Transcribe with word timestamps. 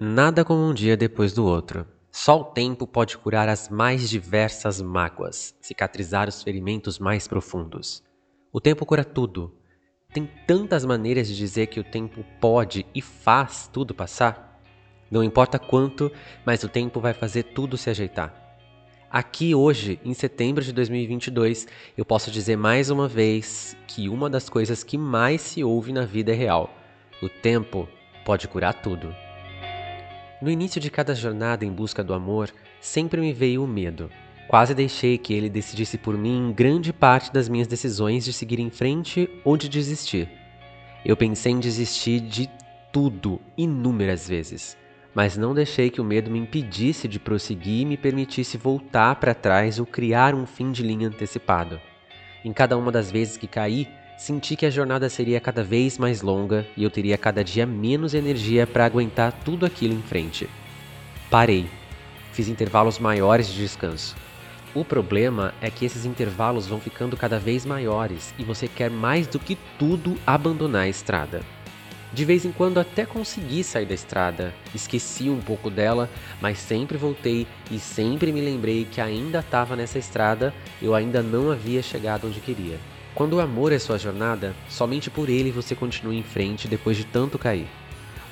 Nada 0.00 0.44
como 0.44 0.62
um 0.62 0.72
dia 0.72 0.96
depois 0.96 1.32
do 1.32 1.44
outro. 1.44 1.84
Só 2.12 2.40
o 2.40 2.44
tempo 2.44 2.86
pode 2.86 3.18
curar 3.18 3.48
as 3.48 3.68
mais 3.68 4.08
diversas 4.08 4.80
mágoas, 4.80 5.56
cicatrizar 5.60 6.28
os 6.28 6.40
ferimentos 6.40 7.00
mais 7.00 7.26
profundos. 7.26 8.04
O 8.52 8.60
tempo 8.60 8.86
cura 8.86 9.04
tudo. 9.04 9.52
Tem 10.14 10.30
tantas 10.46 10.84
maneiras 10.84 11.26
de 11.26 11.36
dizer 11.36 11.66
que 11.66 11.80
o 11.80 11.84
tempo 11.84 12.24
pode 12.40 12.86
e 12.94 13.02
faz 13.02 13.68
tudo 13.72 13.92
passar. 13.92 14.62
Não 15.10 15.24
importa 15.24 15.58
quanto, 15.58 16.12
mas 16.46 16.62
o 16.62 16.68
tempo 16.68 17.00
vai 17.00 17.12
fazer 17.12 17.42
tudo 17.42 17.76
se 17.76 17.90
ajeitar. 17.90 18.32
Aqui 19.10 19.52
hoje, 19.52 19.98
em 20.04 20.14
setembro 20.14 20.62
de 20.62 20.72
2022, 20.72 21.66
eu 21.96 22.04
posso 22.04 22.30
dizer 22.30 22.56
mais 22.56 22.88
uma 22.88 23.08
vez 23.08 23.76
que 23.88 24.08
uma 24.08 24.30
das 24.30 24.48
coisas 24.48 24.84
que 24.84 24.96
mais 24.96 25.40
se 25.40 25.64
ouve 25.64 25.92
na 25.92 26.04
vida 26.04 26.30
é 26.30 26.36
real. 26.36 26.70
O 27.20 27.28
tempo 27.28 27.88
pode 28.24 28.46
curar 28.46 28.74
tudo. 28.74 29.12
No 30.40 30.48
início 30.48 30.80
de 30.80 30.88
cada 30.88 31.16
jornada 31.16 31.64
em 31.64 31.72
busca 31.72 32.04
do 32.04 32.14
amor, 32.14 32.48
sempre 32.80 33.20
me 33.20 33.32
veio 33.32 33.64
o 33.64 33.66
medo. 33.66 34.08
Quase 34.46 34.72
deixei 34.72 35.18
que 35.18 35.34
ele 35.34 35.50
decidisse 35.50 35.98
por 35.98 36.16
mim 36.16 36.54
grande 36.56 36.92
parte 36.92 37.32
das 37.32 37.48
minhas 37.48 37.66
decisões 37.66 38.24
de 38.24 38.32
seguir 38.32 38.60
em 38.60 38.70
frente 38.70 39.28
ou 39.44 39.56
de 39.56 39.68
desistir. 39.68 40.28
Eu 41.04 41.16
pensei 41.16 41.52
em 41.52 41.58
desistir 41.58 42.20
de 42.20 42.48
tudo 42.92 43.40
inúmeras 43.56 44.28
vezes, 44.28 44.78
mas 45.12 45.36
não 45.36 45.52
deixei 45.52 45.90
que 45.90 46.00
o 46.00 46.04
medo 46.04 46.30
me 46.30 46.38
impedisse 46.38 47.08
de 47.08 47.18
prosseguir 47.18 47.82
e 47.82 47.84
me 47.84 47.96
permitisse 47.96 48.56
voltar 48.56 49.16
para 49.16 49.34
trás 49.34 49.80
ou 49.80 49.86
criar 49.86 50.36
um 50.36 50.46
fim 50.46 50.70
de 50.70 50.84
linha 50.84 51.08
antecipado. 51.08 51.80
Em 52.44 52.52
cada 52.52 52.78
uma 52.78 52.92
das 52.92 53.10
vezes 53.10 53.36
que 53.36 53.48
caí, 53.48 53.88
Senti 54.18 54.56
que 54.56 54.66
a 54.66 54.70
jornada 54.70 55.08
seria 55.08 55.40
cada 55.40 55.62
vez 55.62 55.96
mais 55.96 56.22
longa 56.22 56.66
e 56.76 56.82
eu 56.82 56.90
teria 56.90 57.16
cada 57.16 57.44
dia 57.44 57.64
menos 57.64 58.14
energia 58.14 58.66
para 58.66 58.84
aguentar 58.84 59.30
tudo 59.44 59.64
aquilo 59.64 59.94
em 59.94 60.02
frente. 60.02 60.50
Parei. 61.30 61.70
Fiz 62.32 62.48
intervalos 62.48 62.98
maiores 62.98 63.46
de 63.46 63.62
descanso. 63.62 64.16
O 64.74 64.84
problema 64.84 65.54
é 65.60 65.70
que 65.70 65.84
esses 65.84 66.04
intervalos 66.04 66.66
vão 66.66 66.80
ficando 66.80 67.16
cada 67.16 67.38
vez 67.38 67.64
maiores 67.64 68.34
e 68.36 68.42
você 68.42 68.66
quer 68.66 68.90
mais 68.90 69.28
do 69.28 69.38
que 69.38 69.56
tudo 69.78 70.16
abandonar 70.26 70.82
a 70.82 70.88
estrada. 70.88 71.40
De 72.12 72.24
vez 72.24 72.44
em 72.44 72.50
quando 72.50 72.80
até 72.80 73.06
consegui 73.06 73.62
sair 73.62 73.86
da 73.86 73.94
estrada, 73.94 74.52
esqueci 74.74 75.30
um 75.30 75.40
pouco 75.40 75.70
dela, 75.70 76.10
mas 76.40 76.58
sempre 76.58 76.98
voltei 76.98 77.46
e 77.70 77.78
sempre 77.78 78.32
me 78.32 78.40
lembrei 78.40 78.84
que 78.84 79.00
ainda 79.00 79.38
estava 79.38 79.76
nessa 79.76 79.98
estrada, 79.98 80.52
eu 80.82 80.92
ainda 80.92 81.22
não 81.22 81.52
havia 81.52 81.82
chegado 81.82 82.26
onde 82.26 82.40
queria. 82.40 82.80
Quando 83.14 83.34
o 83.34 83.40
amor 83.40 83.72
é 83.72 83.78
sua 83.78 83.98
jornada, 83.98 84.54
somente 84.68 85.10
por 85.10 85.28
ele 85.28 85.50
você 85.50 85.74
continua 85.74 86.14
em 86.14 86.22
frente 86.22 86.68
depois 86.68 86.96
de 86.96 87.04
tanto 87.04 87.38
cair. 87.38 87.66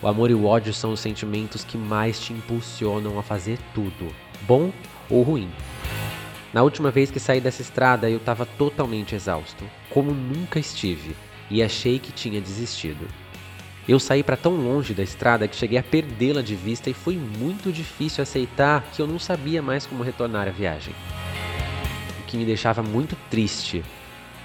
O 0.02 0.06
amor 0.06 0.30
e 0.30 0.34
o 0.34 0.44
ódio 0.44 0.72
são 0.72 0.92
os 0.92 1.00
sentimentos 1.00 1.64
que 1.64 1.76
mais 1.76 2.20
te 2.20 2.32
impulsionam 2.32 3.18
a 3.18 3.22
fazer 3.22 3.58
tudo, 3.74 4.14
bom 4.42 4.70
ou 5.10 5.22
ruim. 5.22 5.50
Na 6.52 6.62
última 6.62 6.90
vez 6.90 7.10
que 7.10 7.18
saí 7.18 7.40
dessa 7.40 7.62
estrada, 7.62 8.08
eu 8.08 8.18
estava 8.18 8.46
totalmente 8.46 9.14
exausto, 9.14 9.64
como 9.90 10.12
nunca 10.12 10.58
estive, 10.58 11.16
e 11.50 11.62
achei 11.62 11.98
que 11.98 12.12
tinha 12.12 12.40
desistido. 12.40 13.06
Eu 13.88 14.00
saí 14.00 14.22
para 14.22 14.36
tão 14.36 14.56
longe 14.56 14.92
da 14.92 15.02
estrada 15.02 15.46
que 15.46 15.54
cheguei 15.54 15.78
a 15.78 15.82
perdê-la 15.82 16.42
de 16.42 16.56
vista 16.56 16.90
e 16.90 16.94
foi 16.94 17.16
muito 17.16 17.72
difícil 17.72 18.22
aceitar 18.22 18.82
que 18.92 19.00
eu 19.00 19.06
não 19.06 19.18
sabia 19.18 19.62
mais 19.62 19.86
como 19.86 20.02
retornar 20.02 20.48
à 20.48 20.50
viagem. 20.50 20.94
O 22.20 22.22
que 22.26 22.36
me 22.36 22.44
deixava 22.44 22.82
muito 22.82 23.16
triste 23.30 23.84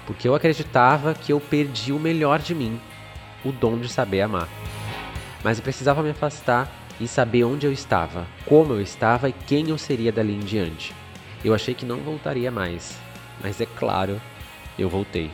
porque 0.06 0.28
eu 0.28 0.34
acreditava 0.34 1.14
que 1.14 1.32
eu 1.32 1.40
perdi 1.40 1.92
o 1.92 1.98
melhor 1.98 2.38
de 2.38 2.54
mim, 2.54 2.80
o 3.44 3.52
dom 3.52 3.78
de 3.78 3.88
saber 3.88 4.22
amar. 4.22 4.48
Mas 5.42 5.58
eu 5.58 5.64
precisava 5.64 6.02
me 6.02 6.10
afastar 6.10 6.70
e 7.00 7.08
saber 7.08 7.44
onde 7.44 7.66
eu 7.66 7.72
estava, 7.72 8.26
como 8.46 8.74
eu 8.74 8.80
estava 8.80 9.28
e 9.28 9.32
quem 9.32 9.70
eu 9.70 9.78
seria 9.78 10.12
dali 10.12 10.34
em 10.34 10.40
diante. 10.40 10.94
Eu 11.44 11.54
achei 11.54 11.74
que 11.74 11.84
não 11.84 11.98
voltaria 11.98 12.50
mais, 12.50 12.96
mas 13.42 13.60
é 13.60 13.66
claro, 13.66 14.20
eu 14.78 14.88
voltei. 14.88 15.30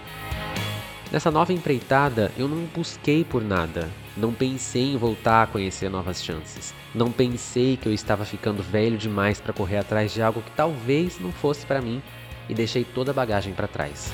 Nessa 1.10 1.30
nova 1.30 1.52
empreitada, 1.52 2.30
eu 2.36 2.46
não 2.46 2.64
busquei 2.64 3.24
por 3.24 3.42
nada, 3.42 3.88
não 4.16 4.32
pensei 4.32 4.92
em 4.92 4.96
voltar 4.96 5.42
a 5.42 5.46
conhecer 5.46 5.88
novas 5.88 6.22
chances. 6.22 6.74
Não 6.94 7.10
pensei 7.10 7.76
que 7.78 7.88
eu 7.88 7.92
estava 7.92 8.24
ficando 8.24 8.62
velho 8.62 8.98
demais 8.98 9.40
para 9.40 9.52
correr 9.52 9.78
atrás 9.78 10.12
de 10.12 10.20
algo 10.20 10.42
que 10.42 10.50
talvez 10.50 11.18
não 11.18 11.32
fosse 11.32 11.64
para 11.64 11.80
mim 11.80 12.02
e 12.48 12.54
deixei 12.54 12.84
toda 12.84 13.10
a 13.10 13.14
bagagem 13.14 13.54
para 13.54 13.66
trás 13.66 14.12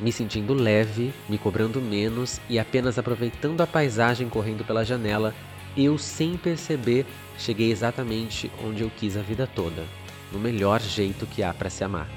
me 0.00 0.10
sentindo 0.10 0.54
leve, 0.54 1.12
me 1.28 1.36
cobrando 1.36 1.80
menos 1.80 2.40
e 2.48 2.58
apenas 2.58 2.98
aproveitando 2.98 3.60
a 3.60 3.66
paisagem 3.66 4.28
correndo 4.28 4.64
pela 4.64 4.84
janela, 4.84 5.34
eu, 5.76 5.98
sem 5.98 6.36
perceber, 6.36 7.06
cheguei 7.38 7.70
exatamente 7.70 8.50
onde 8.64 8.82
eu 8.82 8.90
quis 8.90 9.16
a 9.16 9.22
vida 9.22 9.46
toda, 9.46 9.84
no 10.32 10.38
melhor 10.38 10.80
jeito 10.80 11.26
que 11.26 11.42
há 11.42 11.52
para 11.52 11.70
se 11.70 11.84
amar. 11.84 12.08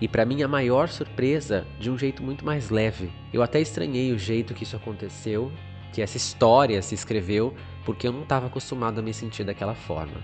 E 0.00 0.08
para 0.08 0.24
minha 0.24 0.48
maior 0.48 0.88
surpresa, 0.88 1.66
de 1.78 1.90
um 1.90 1.98
jeito 1.98 2.22
muito 2.22 2.44
mais 2.44 2.70
leve. 2.70 3.10
Eu 3.32 3.42
até 3.42 3.60
estranhei 3.60 4.12
o 4.12 4.18
jeito 4.18 4.54
que 4.54 4.64
isso 4.64 4.76
aconteceu, 4.76 5.52
que 5.92 6.00
essa 6.00 6.16
história 6.16 6.80
se 6.80 6.94
escreveu, 6.94 7.54
porque 7.84 8.06
eu 8.06 8.12
não 8.12 8.22
estava 8.22 8.46
acostumado 8.46 9.00
a 9.00 9.02
me 9.02 9.12
sentir 9.12 9.44
daquela 9.44 9.74
forma. 9.74 10.22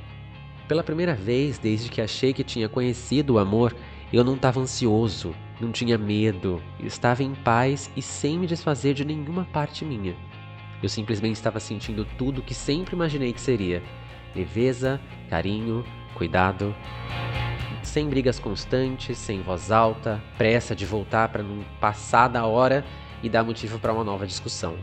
Pela 0.69 0.82
primeira 0.82 1.14
vez 1.14 1.58
desde 1.58 1.91
que 1.91 2.00
achei 2.00 2.32
que 2.32 2.44
tinha 2.44 2.69
conhecido 2.69 3.34
o 3.34 3.38
amor, 3.38 3.75
eu 4.12 4.25
não 4.25 4.34
estava 4.34 4.60
ansioso, 4.60 5.34
não 5.61 5.72
tinha 5.72 5.97
medo, 5.97 6.62
estava 6.81 7.22
em 7.22 7.34
paz 7.34 7.91
e 7.97 8.03
sem 8.03 8.39
me 8.39 8.47
desfazer 8.47 8.94
de 8.94 9.05
nenhuma 9.05 9.47
parte 9.53 9.84
minha. 9.84 10.15
Eu 10.83 10.89
simplesmente 10.89 11.37
estava 11.37 11.59
sentindo 11.59 12.05
tudo 12.19 12.43
que 12.43 12.55
sempre 12.55 12.94
imaginei 12.94 13.33
que 13.33 13.41
seria: 13.41 13.83
leveza, 14.34 15.00
carinho, 15.31 15.84
cuidado. 16.15 16.75
Sem 17.83 18.09
brigas 18.09 18.39
constantes, 18.39 19.17
sem 19.17 19.41
voz 19.41 19.71
alta, 19.71 20.22
pressa 20.37 20.75
de 20.75 20.84
voltar 20.84 21.28
para 21.28 21.43
não 21.43 21.65
passar 21.81 22.28
da 22.28 22.44
hora 22.44 22.84
e 23.23 23.28
dar 23.28 23.44
motivo 23.44 23.78
para 23.78 23.93
uma 23.93 24.05
nova 24.05 24.27
discussão. 24.27 24.77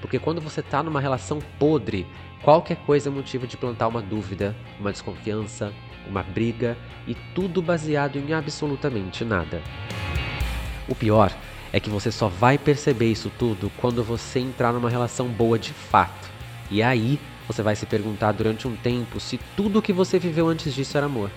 Porque 0.00 0.18
quando 0.18 0.40
você 0.40 0.60
está 0.60 0.82
numa 0.82 1.00
relação 1.00 1.38
podre, 1.58 2.06
qualquer 2.42 2.76
coisa 2.78 3.08
é 3.08 3.12
motivo 3.12 3.46
de 3.46 3.56
plantar 3.56 3.86
uma 3.86 4.02
dúvida, 4.02 4.54
uma 4.78 4.90
desconfiança, 4.90 5.72
uma 6.08 6.22
briga 6.22 6.76
e 7.06 7.14
tudo 7.34 7.62
baseado 7.62 8.16
em 8.18 8.34
absolutamente 8.34 9.24
nada. 9.24 9.62
O 10.88 10.94
pior 10.94 11.32
é 11.72 11.80
que 11.80 11.88
você 11.88 12.10
só 12.10 12.28
vai 12.28 12.58
perceber 12.58 13.10
isso 13.10 13.30
tudo 13.38 13.70
quando 13.78 14.04
você 14.04 14.40
entrar 14.40 14.72
numa 14.72 14.90
relação 14.90 15.28
boa 15.28 15.58
de 15.58 15.72
fato. 15.72 16.30
E 16.70 16.82
aí 16.82 17.18
você 17.46 17.62
vai 17.62 17.76
se 17.76 17.86
perguntar 17.86 18.32
durante 18.32 18.68
um 18.68 18.76
tempo 18.76 19.20
se 19.20 19.38
tudo 19.56 19.78
o 19.78 19.82
que 19.82 19.92
você 19.92 20.18
viveu 20.18 20.48
antes 20.48 20.74
disso 20.74 20.96
era 20.96 21.06
amor. 21.06 21.30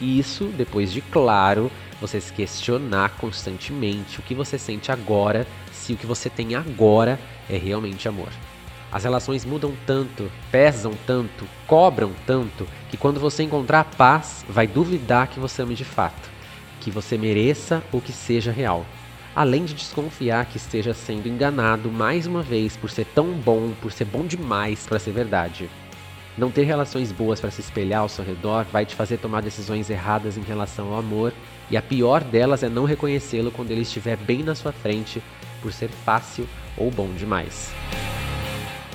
E 0.00 0.18
isso 0.18 0.46
depois 0.46 0.92
de, 0.92 1.00
claro, 1.00 1.70
você 2.00 2.20
se 2.20 2.32
questionar 2.32 3.10
constantemente 3.10 4.18
o 4.18 4.22
que 4.22 4.34
você 4.34 4.58
sente 4.58 4.90
agora, 4.90 5.46
se 5.72 5.92
o 5.92 5.96
que 5.96 6.06
você 6.06 6.28
tem 6.28 6.54
agora 6.54 7.18
é 7.48 7.56
realmente 7.56 8.08
amor. 8.08 8.28
As 8.90 9.02
relações 9.02 9.44
mudam 9.44 9.72
tanto, 9.86 10.30
pesam 10.52 10.92
tanto, 11.06 11.44
cobram 11.66 12.12
tanto, 12.26 12.66
que 12.88 12.96
quando 12.96 13.18
você 13.18 13.42
encontrar 13.42 13.80
a 13.80 13.84
paz, 13.84 14.44
vai 14.48 14.68
duvidar 14.68 15.28
que 15.28 15.40
você 15.40 15.62
ame 15.62 15.74
de 15.74 15.84
fato, 15.84 16.30
que 16.84 16.90
você 16.90 17.16
mereça 17.16 17.82
ou 17.90 18.00
que 18.00 18.12
seja 18.12 18.52
real. 18.52 18.84
Além 19.34 19.64
de 19.64 19.72
desconfiar 19.72 20.44
que 20.44 20.58
esteja 20.58 20.92
sendo 20.92 21.26
enganado 21.26 21.90
mais 21.90 22.26
uma 22.26 22.42
vez 22.42 22.76
por 22.76 22.90
ser 22.90 23.06
tão 23.06 23.32
bom, 23.32 23.72
por 23.80 23.90
ser 23.90 24.04
bom 24.04 24.26
demais 24.26 24.86
para 24.86 24.98
ser 24.98 25.12
verdade. 25.12 25.68
Não 26.36 26.50
ter 26.50 26.64
relações 26.64 27.10
boas 27.10 27.40
para 27.40 27.50
se 27.50 27.62
espelhar 27.62 28.02
ao 28.02 28.08
seu 28.08 28.24
redor 28.24 28.66
vai 28.70 28.84
te 28.84 28.94
fazer 28.94 29.16
tomar 29.16 29.40
decisões 29.40 29.88
erradas 29.88 30.36
em 30.36 30.42
relação 30.42 30.92
ao 30.92 30.98
amor, 30.98 31.32
e 31.70 31.76
a 31.76 31.82
pior 31.82 32.22
delas 32.22 32.62
é 32.62 32.68
não 32.68 32.84
reconhecê-lo 32.84 33.50
quando 33.50 33.70
ele 33.70 33.80
estiver 33.80 34.16
bem 34.16 34.42
na 34.42 34.54
sua 34.54 34.72
frente 34.72 35.22
por 35.62 35.72
ser 35.72 35.88
fácil 35.88 36.46
ou 36.76 36.90
bom 36.90 37.08
demais. 37.14 37.72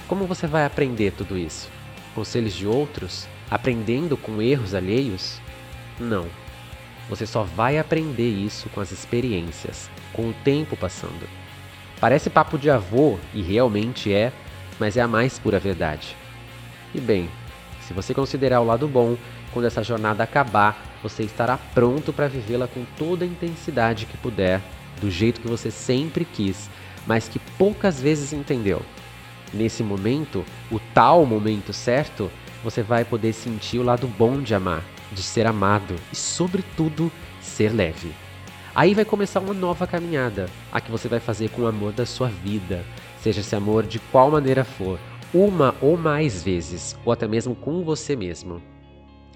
Como 0.08 0.28
você 0.28 0.46
vai 0.46 0.64
aprender 0.64 1.12
tudo 1.12 1.38
isso? 1.38 1.70
Conselhos 2.14 2.54
de 2.54 2.68
outros? 2.68 3.28
Aprendendo 3.50 4.16
com 4.16 4.42
erros 4.42 4.76
alheios? 4.76 5.40
Não. 6.00 6.28
Você 7.10 7.26
só 7.26 7.44
vai 7.44 7.78
aprender 7.78 8.30
isso 8.30 8.70
com 8.70 8.80
as 8.80 8.92
experiências, 8.92 9.90
com 10.14 10.30
o 10.30 10.34
tempo 10.44 10.78
passando. 10.78 11.28
Parece 12.00 12.30
papo 12.30 12.58
de 12.58 12.70
avô, 12.70 13.18
e 13.34 13.42
realmente 13.42 14.14
é, 14.14 14.32
mas 14.80 14.96
é 14.96 15.02
a 15.02 15.08
mais 15.08 15.40
pura 15.40 15.60
verdade. 15.60 16.16
E 16.94 17.02
bem, 17.02 17.30
se 17.82 17.94
você 17.94 18.14
considerar 18.14 18.62
o 18.62 18.66
lado 18.66 18.88
bom, 18.88 19.18
quando 19.52 19.66
essa 19.66 19.84
jornada 19.84 20.24
acabar, 20.24 20.82
você 21.02 21.24
estará 21.24 21.58
pronto 21.58 22.14
para 22.14 22.28
vivê-la 22.28 22.68
com 22.68 22.86
toda 22.98 23.26
a 23.26 23.28
intensidade 23.28 24.06
que 24.06 24.18
puder, 24.18 24.62
do 25.02 25.10
jeito 25.10 25.42
que 25.42 25.48
você 25.48 25.72
sempre 25.72 26.24
quis, 26.24 26.70
mas 27.08 27.28
que 27.28 27.40
poucas 27.58 28.00
vezes 28.00 28.32
entendeu 28.32 28.82
nesse 29.54 29.84
momento, 29.84 30.46
o 30.72 30.80
tal 30.94 31.26
momento 31.26 31.74
certo, 31.74 32.32
você 32.64 32.82
vai 32.82 33.06
poder 33.06 33.34
sentir 33.34 33.80
o 33.80 33.84
lado 33.84 34.08
bom 34.08 34.42
de 34.42 34.54
amar, 34.54 34.84
de 35.12 35.24
ser 35.24 35.46
amado 35.46 35.96
e, 36.12 36.16
sobretudo, 36.16 37.12
ser 37.42 37.74
leve. 37.74 38.12
Aí 38.76 38.94
vai 38.94 39.04
começar 39.04 39.40
uma 39.40 39.54
nova 39.54 39.88
caminhada, 39.88 40.48
a 40.72 40.80
que 40.80 40.92
você 40.92 41.08
vai 41.08 41.20
fazer 41.20 41.50
com 41.50 41.64
o 41.64 41.68
amor 41.68 41.92
da 41.92 42.06
sua 42.06 42.28
vida, 42.28 42.84
seja 43.20 43.42
esse 43.42 43.56
amor 43.56 43.86
de 43.86 44.00
qual 44.00 44.32
maneira 44.32 44.64
for, 44.64 45.00
uma 45.34 45.76
ou 45.82 45.98
mais 45.98 46.44
vezes, 46.44 46.98
ou 47.04 47.12
até 47.12 47.28
mesmo 47.28 47.56
com 47.56 47.84
você 47.84 48.16
mesmo. 48.16 48.62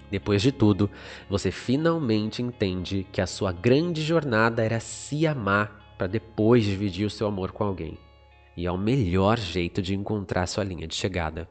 Depois 0.10 0.42
de 0.42 0.52
tudo, 0.52 0.90
você 1.28 1.50
finalmente 1.50 2.42
entende 2.42 3.06
que 3.12 3.20
a 3.20 3.28
sua 3.28 3.52
grande 3.52 4.02
jornada 4.02 4.64
era 4.64 4.80
se 4.80 5.26
amar 5.26 5.96
para 5.98 6.06
depois 6.06 6.64
dividir 6.64 7.06
o 7.06 7.10
seu 7.10 7.26
amor 7.26 7.52
com 7.52 7.64
alguém. 7.64 7.98
E 8.56 8.68
é 8.68 8.72
o 8.72 8.78
melhor 8.78 9.40
jeito 9.40 9.82
de 9.82 9.96
encontrar 9.96 10.46
sua 10.46 10.64
linha 10.64 10.88
de 10.88 10.94
chegada. 10.94 11.50